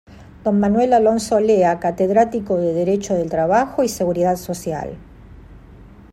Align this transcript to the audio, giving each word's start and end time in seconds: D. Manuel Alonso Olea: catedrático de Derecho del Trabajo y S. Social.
D. 0.43 0.51
Manuel 0.51 0.93
Alonso 0.93 1.35
Olea: 1.35 1.77
catedrático 1.79 2.57
de 2.57 2.73
Derecho 2.73 3.13
del 3.13 3.29
Trabajo 3.29 3.83
y 3.83 3.85
S. 3.85 4.37
Social. 4.37 4.97